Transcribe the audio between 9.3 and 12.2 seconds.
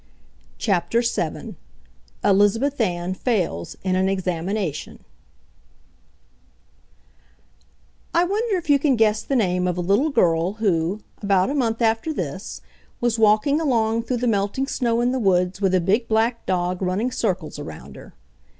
name of a little girl who, about a month after